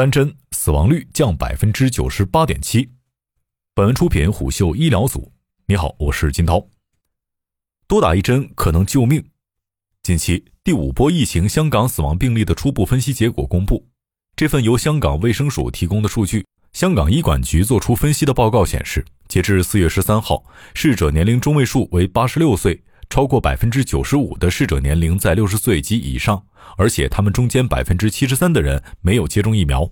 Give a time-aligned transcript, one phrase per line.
[0.00, 2.88] 三针死亡率降百分之九十八点七。
[3.74, 5.30] 本文出品虎嗅医疗组。
[5.66, 6.66] 你好，我是金涛。
[7.86, 9.22] 多打一针可能救命。
[10.02, 13.86] 近期第五波疫情香港死亡病例的初步分析结果公布。
[14.34, 20.42] 这份由香港卫生署提供的数据，香港医管局作出分析的报告显示，截至四月十三号，
[20.72, 26.44] 逝者年龄中位数为八十六岁，超过百分之九十五的逝者年龄在六十岁及以上，
[26.78, 29.90] 而且他们中间百分之七十三的人没有接种疫苗。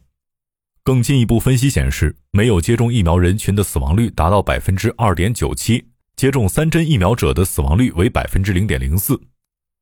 [0.85, 9.21] 更进一步分析显示，没有接种疫苗人群的死亡率达到百分之二点九七，接种三针疫苗者的死亡率为百分之零点零四。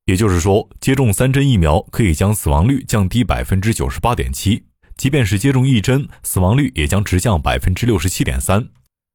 [0.07, 4.65] 也就是说，接种三针疫苗可以将死亡率降低百分之九十八点七，
[4.97, 8.67] 即便是接种一针，死亡率也将直降百分之六十七点三。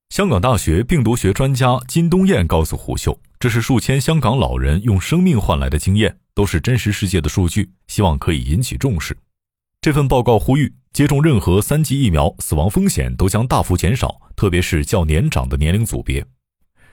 [0.10, 9.18] 香港大学病毒学专家金东彦告诉虎嗅，这是数千香港老人用生命换来的经验，都是真实世界的数据，希望可以引起重视。
[9.82, 10.72] 这份报告呼吁。
[10.94, 16.24] 接种任何三剂疫苗，死亡风险都将大幅减少，特别是较年长的年龄组别。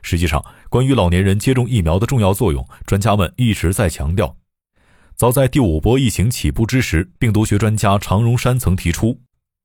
[0.01, 4.35] 实际上，关于老年人接种疫苗的重要作用，专家们一直在强调。
[5.17, 9.21] 早在第五波疫情起步之时，病毒学专家常荣山曾提出，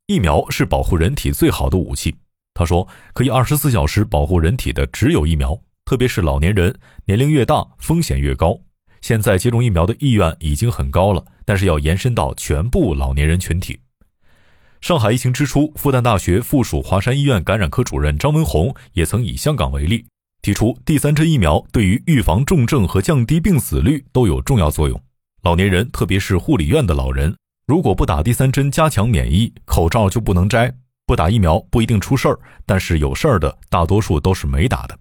[0.08, 2.14] 疫苗是保护人体最好的武器。
[2.54, 8.60] 他说，可以二十四小时保护人体的只有疫苗，特别是老年人，年龄越大风险越高。
[9.02, 13.80] 现在接种疫苗的意愿已经很高了，但是要延伸到全部老年人群体。
[14.80, 20.06] 上海疫情之初，复旦大学附属华山医院感染科主任张文宏也曾以香港为例，
[20.42, 25.02] 提出第三针疫苗对于预防重症和降低病死率都有重要作用。
[25.42, 30.74] 老年人，特别是护理院的老人，如果不打第三针加强免疫，口罩就不能摘。
[31.06, 34.98] 不打疫苗不一定出事儿，但是有事儿的大多数都是没打的。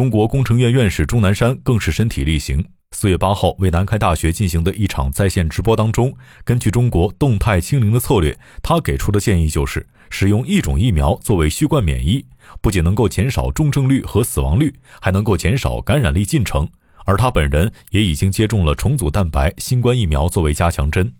[0.00, 2.64] 中国工程院院士钟南山更是身体力行。
[2.92, 12.24] 四月八号，为南开大学进行的一场在线直播当中，根据中国动态清零的策略，他给出的建议就是使用一种疫苗作为续冠免疫，
[12.62, 16.66] 不仅能够减少重症率和死亡率，还能够减少感染力进程。
[17.04, 21.12] 而他本人也已经接种了重组蛋白新冠疫苗作为加强针。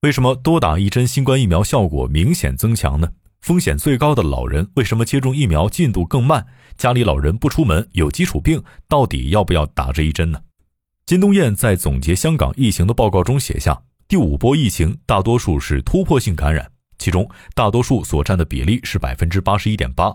[0.00, 3.10] 为什么多打一针新冠疫苗效果明显增强呢？
[3.40, 6.46] 风险最高的老人为什么接种疫苗进度更慢？
[6.76, 10.40] 家里老人不出门，有基础病，到底要不要打这一针呢？
[11.06, 20.14] 金东彦在总结香港疫情的报告中写下，第五波疫情大多数是突破性感染，其中大多数所占的比例是百分之八十一点八。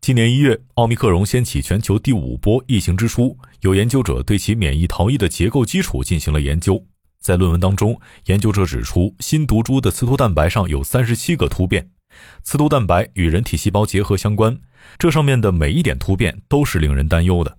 [0.00, 6.84] 今年一月，奥密克戎掀起全球第五波疫情之初，有研究者对其免疫逃逸的结构基础进行了研究。
[7.18, 11.88] 在论文当中，研究者指出，新毒株的刺突蛋白上有三十七个突变，
[12.42, 14.58] 刺突蛋白与人体细胞结合相关，
[14.98, 17.58] 这上面的每一点突变都是令人担忧的。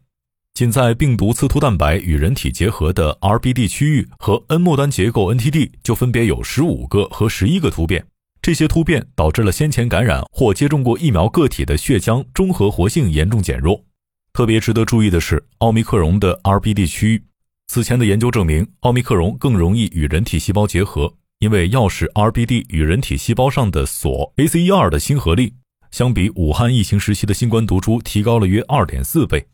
[0.53, 8.03] 仅在病毒刺突蛋白与人体结合的 RBD 区域和 N 末端结构 NTD 就分别有十五个和十一个突变，
[8.41, 13.85] 这些突变导致了先前感染或接种过疫苗个体的血浆中和活性严重减弱。
[14.34, 17.23] 特别值得注意的是，奥密克戎的 RBD 区域，
[17.67, 25.53] 此前的研究证明，奥密克戎更容易与人体细胞结合，因为钥匙 RBD 与人体细胞上的锁 ACE2 的亲和力，
[25.91, 29.45] 相比武汉疫情时期的新冠毒株提高了约二点四倍。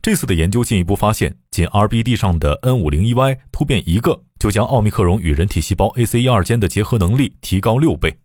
[0.00, 8.16] 这次的研究进一步发现，仅 RBD 上的 N501Y 突变一个，就将奥密克戎与人体细胞 ACE2 间的结合能力提高六倍。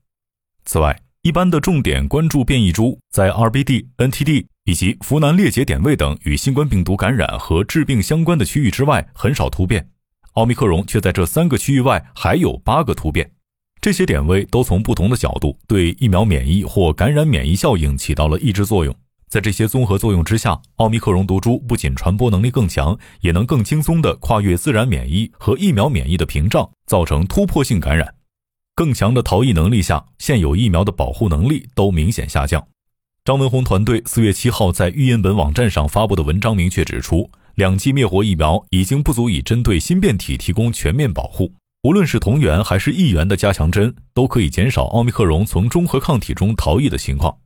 [0.65, 9.89] 此外，一般的重点关注变异株在 RBD、NTD 以及孚南裂解点位等与新冠病毒感染和致病相关的区域之外很少突变，
[10.39, 13.29] 奥密克戎却在这三个区域外还有八个突变。
[13.81, 18.95] 这些点位都从不同的角度对疫苗免疫或感染免疫效应起到了抑制作用。
[19.27, 28.16] 在这些综合作用之下，奥密克戎毒株不仅传播能力更强，也能更轻松地跨越自然免疫和疫苗免疫的屏障，造成突破性感染。
[28.73, 32.66] 更强的逃逸能力下，现有疫苗的保护能力都明显下降。
[33.25, 41.53] 张文宏团队四月七号在预印本网站上发布的文章明确指出，两剂灭活疫苗已经不足以针对新变体提供全面保护，
[41.83, 47.38] 无论是同源还是异源的加强针，都可以减少奥密克戎从中和抗体中逃逸的情况。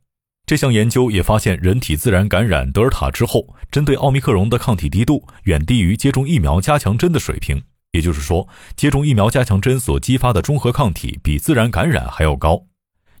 [0.46, 7.60] 这项研究也发现，人体自然感染德尔塔之后，针对奥密克戎的抗体低度远低于接种疫苗加强针的水平。
[7.90, 8.46] 也就是说，
[8.76, 12.64] 接种疫苗加强针所激发的中和抗体比自然感染还要高。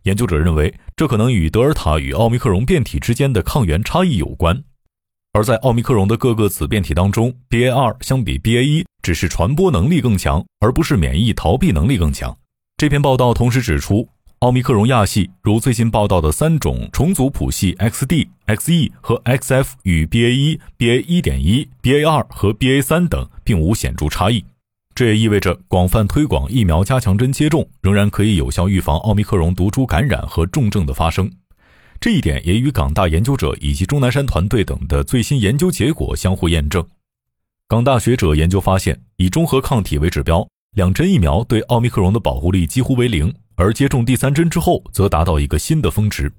[0.04, 4.62] 研究者认为，这可能与德尔塔与奥密克戎变体之间的抗原差异有关。
[5.34, 12.34] 而在奥密克戎的各个子变体当中，BA.2 相比 BA.1 只是传播能力更强，而不是免疫逃避能力更强。
[12.76, 14.08] 这篇报道同时指出。
[14.40, 24.44] 奥密克戎亚系，如最近报道的三种重组谱系 XD、XE 和 XF，与 BA 一、BA 一点一、BA 二和 BA 三等并无显著差异。
[24.94, 31.30] 这也意味着广泛推广疫苗加强针接种，仍然可以有效预防奥密克戎毒株感染和重症的发生。
[32.04, 36.86] 这一点也与港大研究者以及钟南山团队等的最新研究结果相互验证。
[37.66, 40.46] 港大学者研究发现，以中和抗体为指标，
[40.76, 46.30] 两针疫苗对奥密克戎的保护力几乎为零，而接种第三针之后则达到一个新的峰值。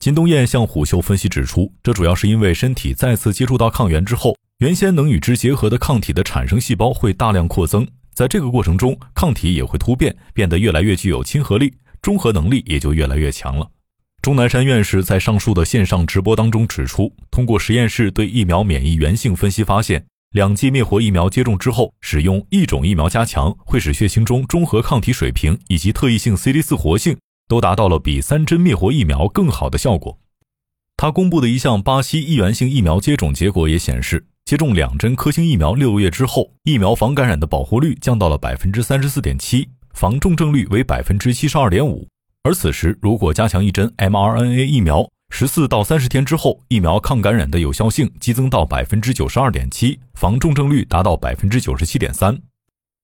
[0.00, 7.86] 金东彦向虎嗅分析指出，这主要是因为身体再次接触到抗原之后，原先能与之结合的抗体的产生细胞会大量扩增。
[8.12, 13.70] 在这个过程中，抗体也会突变，变得越来越具有亲和力，中和能力也就越来越强了。
[14.22, 27.16] 钟南山院士在上述的线上直播当中指出，通过实验室对疫苗免疫原性分析发现，两剂灭活疫苗接种之后，使用一种疫苗加强，会使血清中中和抗体水平以及特异性 CD4 活性
[27.48, 30.16] 都达到了比三针灭活疫苗更好的效果。
[30.96, 34.24] 他公布的一项巴西易源性疫苗接种结果也显示。
[34.44, 42.06] 接种两针科兴疫苗六个月之后，疫苗防感染的保护率降到了百分之三十四点七，防重症率为百分之七十二点五。
[42.44, 52.36] 而此时，如果加强一针 mRNA 疫苗，十四到三十天之后，疫苗抗感染的有效性激增到百分之九十二点七，防重症率达到百分之九十七点三。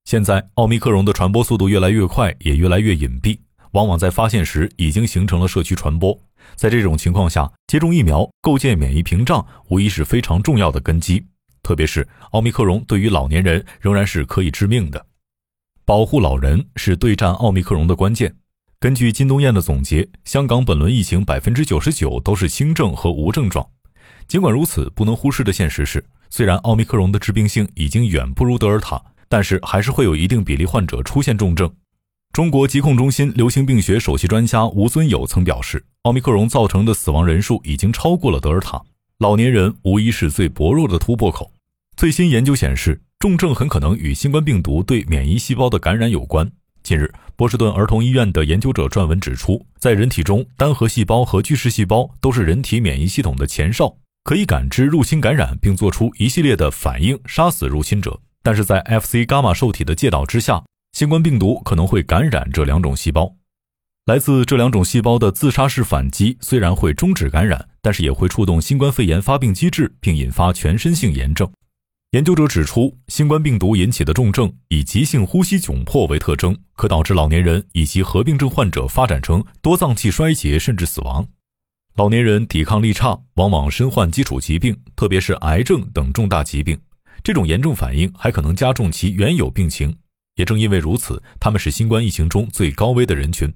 [0.06, 3.38] 现在，奥密克戎的传播速度越来越快，也越来越隐蔽，
[3.70, 6.19] 往往在发现时已经形成了社区传播。
[6.56, 11.25] 在这种情况下，接种疫苗构建免疫屏障无疑是非常重要的根基。
[11.62, 15.06] 特别是奥密克戎对于老年人仍然是可以致命的，
[15.85, 18.35] 保护老人是对战奥密克戎的关键。
[18.80, 23.69] 根据金东彦的总结，香港本轮疫情百分之九十九都是轻症和无症状。
[24.28, 31.69] 尽管如此，不能忽视的现实是，虽然奥密克戎的致病性已经远不如德尔塔，但是还是会有一定比例患者出现重症。
[32.32, 38.80] 中国疾控中心流行病学首席专家吴尊友曾表示，奥密克戎造成的死亡人数已经超过了德尔塔。
[39.19, 41.50] 老年人无疑是最薄弱的突破口。
[41.96, 46.52] 最新研究显示，重症很可能与新冠病毒对免疫细胞的感染有关。
[46.88, 53.94] 近日，波士顿儿童医院的研究者撰文指出，在人体中，单核细胞和巨噬细胞都是人体免疫系统的前哨，
[54.25, 58.19] 可以感知入侵感染并做出一系列的反应，杀死入侵者。
[58.43, 63.35] 但是在 Fc 伽马受体的介导之下，新冠病毒可能会感染这两种细胞。
[64.06, 71.52] 来自这两种细胞的自杀式反击虽然会终止感染，但是也会触动新冠肺炎发病机制，并引发全身性炎症。
[72.12, 81.28] 研究者指出，新冠病毒引起的重症以急性呼吸窘迫为特征，可导致老年人以及合并症患者发展成多脏器衰竭甚至死亡。
[81.96, 86.81] 老年人抵抗力差，往往身患基础疾病，特别是癌症等重大疾病。
[87.22, 89.94] 这种严重反应还可能加重其原有病情。
[90.37, 93.52] 也正因为如此，他们是新冠疫情中最高危的人群。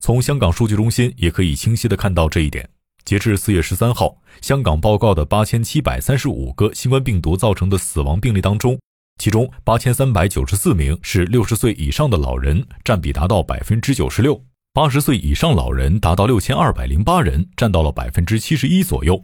[0.00, 2.68] 从香港数据中心也可以清晰地看到这一点。
[3.04, 8.78] 截至四月十三号，香港报告的八千七百三十五个新冠病毒造成的死亡病例当中，
[9.18, 14.34] 其中八千三百九十四名是六十岁以上的老人，占比达到百分之九十六；
[14.72, 19.22] 八十岁以上老人达到六千二百零八人，占到了百分之七十一左右。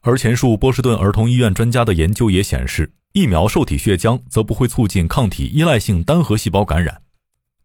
[0.00, 7.02] 而前述波士顿儿童医院专家的研究也显示，疫苗受体血浆则不会促进抗体依赖性单核细胞感染。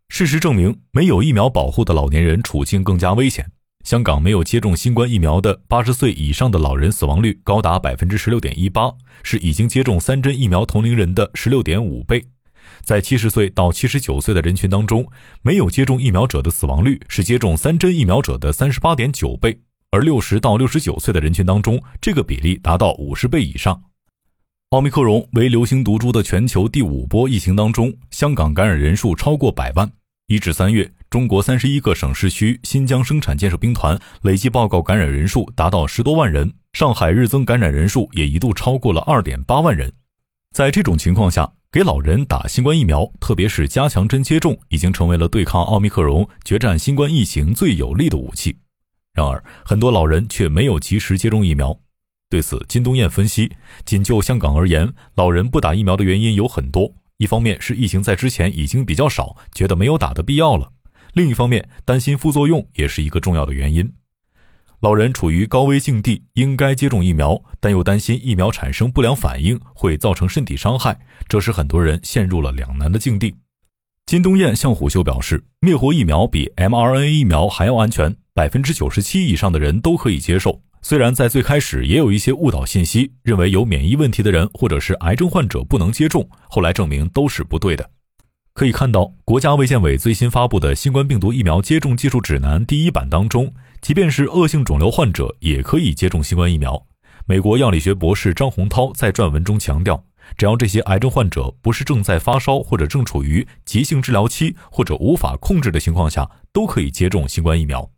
[0.10, 3.52] 事实证明，没有疫苗保护的老年人处境更加危险。
[3.84, 8.90] 香港没有接种新冠疫苗的八十岁以上的老人死亡率高达百分之十六点一八，
[9.24, 12.24] 是已经接种三针疫苗同龄人的十六点五倍。
[12.82, 15.06] 在七十岁到七十九岁的人群当中，
[15.42, 19.60] 没有接种疫苗者的死亡率是接种三针疫苗者的三十八点九倍，
[19.92, 23.84] 而六十到六十九岁的人群当中，这个比例达到五十倍以上。
[24.70, 29.92] 奥密克戎为流行毒株的全球第五波疫情当中，香港感染人数超过百万。
[30.28, 39.94] 一至三月，中国三十一个省市区新疆生产建设兵团累计报告感染人数达到十多万人，上海日增感染人数也一度超过了二点八万人。
[40.56, 48.58] 在这种情况下，给老人打新冠疫苗，特别是加强针接种，已经成为了对抗奥密克戎、决战新冠疫情最有力的武器。
[49.14, 51.80] 然而，很多老人却没有及时接种疫苗。
[52.28, 53.52] 对此，金东彦分析，
[53.86, 56.92] 仅就香港而言，老人不打疫苗的原因有很多。
[57.18, 60.72] 一方面是疫情在之前已经比较少，觉得没有打的必要了；
[61.14, 63.94] 另一方面，担心副作用也是一个重要的原因。
[64.82, 73.34] 老人处于高危境地，应该接种疫苗，但又担心疫苗产生不良反应会造成身体伤害，这使很多人陷入了两难的境地。
[74.06, 80.62] 金东彦向虎嗅表示，灭活疫苗比 mRNA 疫苗还要安全，百分之九十七以上的人都可以接受。
[80.82, 87.90] 虽然在最开始也有一些误导信息，认为有免疫问题的人或者是癌症患者不能接种，后来证明都是不对的。
[88.54, 96.86] 可以看到，国家卫健委最新发布的新冠病毒疫苗接种技术指南第一版当中，即便是恶性肿瘤患者也可以接种新冠疫苗。
[97.26, 100.04] 美国药理学博士张洪涛在撰文中强调，
[100.38, 107.90] 只要这些癌症患者不是正在发烧或者正处于急性治疗期或者无法控制的情况下，都可以接种新冠疫苗。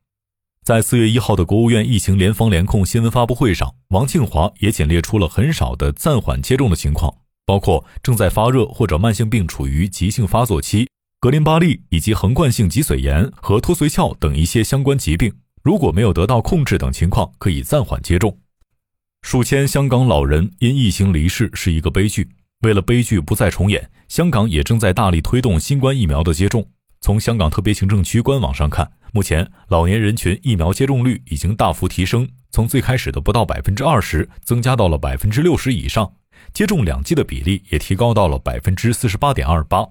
[0.64, 7.14] 在四月一号的国务院疫情联防联控新闻发布会上，王庆华也简列出了很少的暂缓接种的情况，
[7.46, 10.88] 包括正在发热或者慢性病处于急性发作期、
[11.20, 15.32] 格林巴利以及横贯性脊髓炎和脱髓鞘等一些相关疾病，
[15.64, 18.38] 如果没有得到控制等情况，可以暂缓接种。
[19.22, 22.28] 数千香港老人因疫情离世是一个悲剧。
[22.62, 26.68] 为了悲剧不再重演，香港也正在大力推动新冠疫苗的接种。
[27.02, 36.14] 从香港特别行政区官网上看，目前老年人群疫苗接种率已经大幅提升，从最开始的不到百分之二十，增加到了百分之六十以上。
[36.54, 39.86] 接种两剂的比例也提高到了百分之四十八点二八。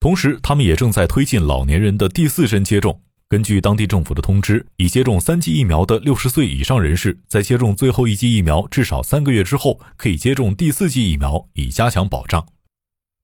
[0.00, 3.00] 同时，他们也正在推进老年人的第四针接种。
[3.28, 12.46] 根据当地政府的通知，已接种三剂疫苗的六十岁以上人士，在接种最后一剂疫苗至少三个月之后，可以接种第四剂疫苗，以加强保障。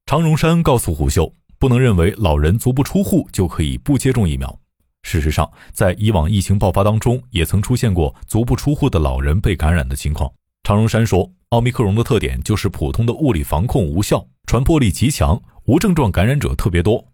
[0.04, 4.58] 常荣山告诉虎嗅，不能认为老人足不出户就可以不接种疫苗。
[5.04, 10.30] 事实上，在以往疫情爆发当中，也曾出现过足不出户的老人被感染的情况。
[10.64, 17.06] 常荣山说，奥密克戎的特点就是普通的物理防控无效，传播力极强，无症状感染者特别多，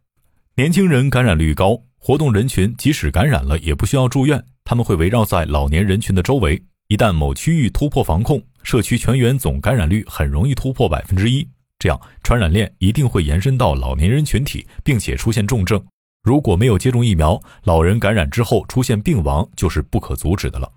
[0.54, 1.76] 年轻人感染率高。
[1.98, 4.40] 活动人群即使感染了，也不需要住院。
[4.62, 6.62] 他们会围绕在老年人群的周围。
[6.86, 11.44] 一旦某区域突破防控，社区全员总感染率很容易突破百分之一，
[11.76, 15.84] 这样传染链一定会延伸到老年人群体，并且出现重症。
[16.22, 20.70] 如果没有接种疫苗，老人感染之后出现病亡就是不可阻止的了。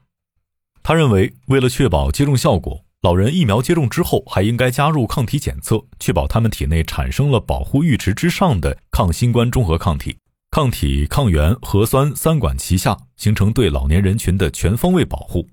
[0.85, 10.17] 他认为，为了确保接种效果，老人疫苗接种之后还应该加入抗体检测，确保他们体内产生了保护阈值之上的抗新冠中和抗体。
[10.51, 15.47] 抗体、抗原、核酸三管齐下，形成对老年人群的全方位保护。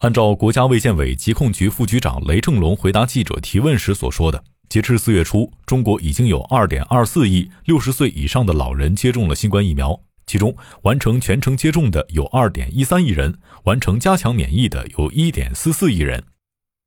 [0.00, 16.22] 按照国家卫健委疾控局副局长雷正龙回答记者提问时所说的，截至四月初，中国已经有二点二四亿六十岁以上的老人接种了新冠疫苗，其中完成全程接种的有二点一三亿人，完成加强免疫的有一点四四亿人。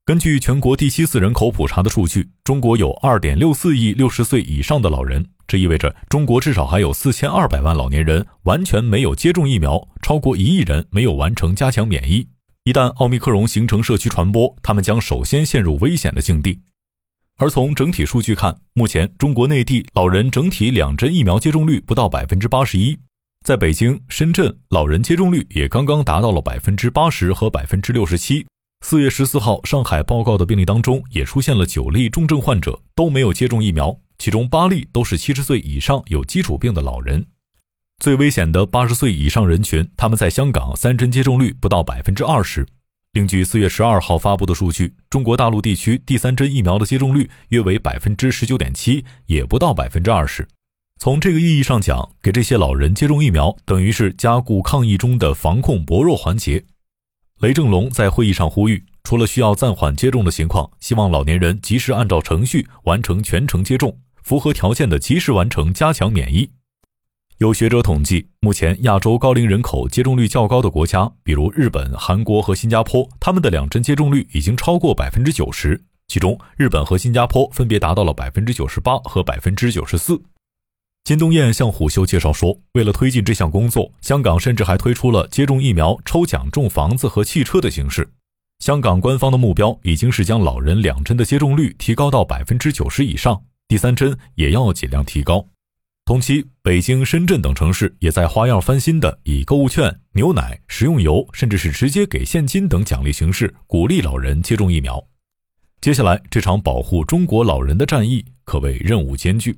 [0.06, 5.26] 根据全国第七次人口普查的数据，中国有二点六四亿六十岁以上的老人。
[5.48, 12.28] 这意味着中国至少还有四千二百万老年人完全没有接种疫苗，超过一亿人没有完成加强免疫。
[12.66, 16.60] 一旦奥密克戎形成社区传播，他们将首先陷入危险的境地。
[17.38, 22.98] 而从整体数据看，目前中国内地老人整体两针疫苗接种率不到百分之八十一，
[23.46, 28.46] 在北京、深圳，老人接种率也刚刚达到了百分之八十和百分之六十七。
[28.86, 33.98] 四月十四号，上海报告的病例当中也出现了九例重症患者，都没有接种疫苗。
[34.18, 37.26] 其中八例都是七十岁以上有基础病的老人，
[38.00, 42.68] 最危险的八十岁以上人群，他们在香港三针接种率不到百分之二十。
[43.14, 50.48] 另据四月十二号发布的数据，中国大陆地区第三针疫苗的接种率约为百分之十九点七，也不到百分之二十。
[51.02, 56.62] 从这个意义上讲，给这些老人接种疫苗，等于是加固抗疫中的防控薄弱环节。
[57.40, 63.98] 雷正龙在会议上呼吁，除了需要暂缓接种的情况，希望老年人及时按照程序完成全程接种。
[64.22, 66.52] 符合条件的及时完成加强免疫。
[67.38, 75.82] 有学者统计，目前亚洲高龄人口接种率较高的国家，比如日本、韩国和新加坡，他们的两针接种率已经超过百分之九十。
[76.10, 80.22] 其中，日本和新加坡分别达到了百分之九十八和百分之九十四。
[81.10, 88.08] 金东彦向虎嗅介绍说，为了推进这项工作，香港甚至还推出了接种疫苗抽奖中房子和汽车的形式。
[88.60, 93.42] 香港官方的目标已经是将老人两针的接种率提高到百分之九十以上。
[93.68, 95.44] 第三针也要尽量提高。
[96.06, 105.04] 同期，北京、深圳等城市也在花样翻新的以购物券、牛奶、食用油，甚至是直接给现金等奖励形式，鼓励老人接种疫苗。
[105.82, 109.58] 接下来，这场保护中国老人的战役可谓任务艰巨。